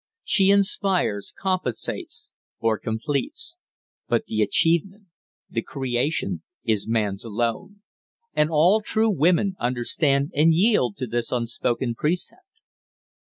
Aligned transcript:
She 0.23 0.49
inspires, 0.49 1.31
compensates, 1.39 2.31
or 2.57 2.79
completes; 2.79 3.57
but 4.07 4.25
the 4.25 4.41
achievement, 4.41 5.05
the 5.47 5.61
creation, 5.61 6.41
is 6.63 6.87
man's 6.87 7.23
alone. 7.23 7.83
And 8.33 8.49
all 8.49 8.81
true 8.81 9.11
women 9.11 9.55
understand 9.59 10.31
and 10.33 10.55
yield 10.55 10.97
to 10.97 11.05
this 11.05 11.31
unspoken 11.31 11.93
precept. 11.93 12.61